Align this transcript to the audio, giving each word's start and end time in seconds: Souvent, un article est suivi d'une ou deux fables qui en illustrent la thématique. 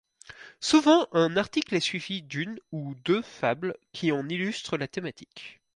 Souvent, 0.61 1.05
un 1.13 1.37
article 1.37 1.75
est 1.75 1.79
suivi 1.79 2.23
d'une 2.23 2.57
ou 2.71 2.95
deux 3.05 3.21
fables 3.21 3.77
qui 3.93 4.11
en 4.11 4.27
illustrent 4.29 4.77
la 4.77 4.87
thématique. 4.87 5.61